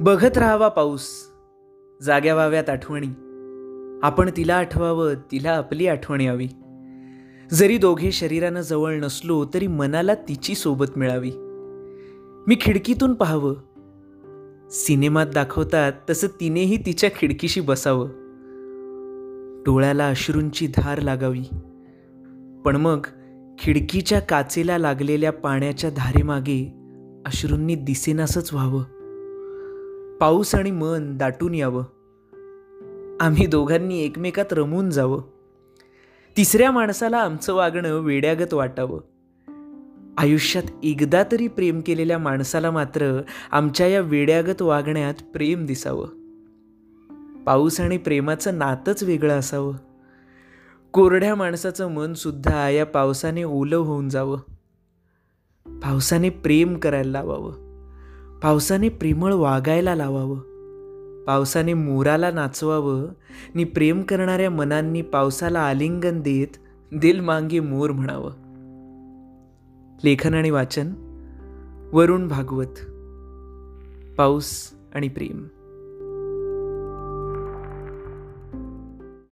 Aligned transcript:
बघत 0.00 0.38
राहावा 0.38 0.68
पाऊस. 0.68 1.08
जाग्या 2.02 2.34
व्हाव्यात 2.34 2.70
आठवणी. 2.70 3.06
आपण 4.02 4.30
तिला 4.36 4.54
आठवावं 4.54 5.14
तिला 5.14 5.50
आपली 5.50 5.86
आठवण 5.86 6.20
यावी. 6.20 6.48
जरी 7.52 7.78
दोघे 7.78 8.12
शरीरानं 8.12 8.60
जवळ 8.60 8.94
नसलो 8.94 9.44
तरी 9.54 9.66
मनाला 9.66 10.14
तिची 10.14 10.54
सोबत 10.54 10.86
मिळावी. 10.96 11.30
मी 12.46 12.56
खिडकीतून 12.60 13.14
पाहावं. 13.14 13.54
सिनेमात 14.70 15.26
दाखवतात 15.34 15.92
तसं 16.10 16.26
तिनेही 16.40 16.76
तिच्या 16.86 17.10
खिडकीशी 17.10 17.60
बसावं. 17.60 18.08
डोळ्याला 19.66 20.08
अश्रूंची 20.08 20.66
धार 20.66 21.00
लागावी. 21.00 21.44
पण 22.64 22.76
मग 22.76 23.06
खिडकीच्या 23.58 24.20
काचेला 24.20 24.78
लागलेल्या 24.78 25.32
पाण्याच्या 25.32 25.90
धारेमागे 25.90 26.74
अश्रूंनी 27.26 27.74
दिसेनासच 27.74 28.52
व्हावं. 28.52 29.01
पाऊस 30.22 30.54
आणि 30.54 30.70
मन 30.70 31.16
दाटून 31.16 31.54
यावं. 31.54 31.84
आम्ही 33.20 33.46
दोघांनी 33.46 34.04
एकमेकात 34.04 34.52
रमून 34.52 34.90
जावं. 34.90 35.22
तिसऱ्या 36.36 36.70
माणसाला 36.70 37.16
आमचं 37.18 37.54
वागणं 37.54 37.98
वेड्यागत 37.98 38.54
वाटावं. 38.54 39.00
आयुष्यात 40.18 40.64
एकदा 40.82 41.22
तरी 41.32 41.48
प्रेम 41.48 41.80
केलेल्या 41.86 42.18
माणसाला 42.18 42.70
मात्र 42.70 43.22
आमच्या 43.50 43.86
या 43.86 44.00
वेड्यागत 44.00 44.62
वागण्यात 44.62 45.14
प्रेम 45.34 45.66
दिसावं. 45.66 46.08
पाऊस 47.44 47.80
आणि 47.80 47.98
प्रेमाचं 47.98 48.58
नातंच 48.58 49.02
वेगळं 49.02 49.38
असावं. 49.38 49.74
कोरड्या 50.92 51.34
माणसाचं 51.34 51.90
मनसुद्धा 51.90 52.68
या 52.68 52.86
पावसाने 52.86 53.42
ओलं 53.42 53.76
होऊन 53.76 54.08
जावं. 54.08 54.38
पावसाने 55.66 56.30
प्रेम 56.30 56.76
करायला 56.76 57.10
लावावं. 57.10 57.61
पावसाने 58.42 58.88
प्रेमळ 58.88 59.32
वागायला 59.32 59.94
लावावं. 59.94 60.38
पावसाने 61.24 61.74
मोराला 61.74 62.30
नाचवावं. 62.30 63.06
नि 63.54 63.64
प्रेम 63.64 64.02
करणाऱ्या 64.02 64.50
मनांनी 64.50 65.02
पावसाला 65.02 65.60
आलिंगन 65.60 66.20
देत 66.20 66.46
दिल 66.94 67.20
मांगे 67.20 67.60
मोर 67.60 67.90
म्हणावं. 67.90 68.32
लेखन 70.04 70.34
आणि 70.34 70.50
वाचन 70.50 70.92
वरुण 71.92 72.28
भागवत. 72.28 72.74
पाऊस 74.18 74.70
आणि 74.94 75.08
प्रेम. 75.08 75.44